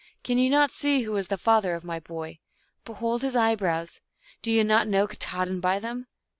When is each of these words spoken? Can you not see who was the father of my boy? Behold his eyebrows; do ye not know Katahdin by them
Can 0.23 0.39
you 0.39 0.49
not 0.49 0.71
see 0.71 1.03
who 1.03 1.11
was 1.11 1.27
the 1.27 1.37
father 1.37 1.75
of 1.75 1.83
my 1.83 1.99
boy? 1.99 2.39
Behold 2.85 3.21
his 3.21 3.35
eyebrows; 3.35 4.01
do 4.41 4.51
ye 4.51 4.63
not 4.63 4.87
know 4.87 5.05
Katahdin 5.05 5.59
by 5.59 5.77
them 5.77 6.07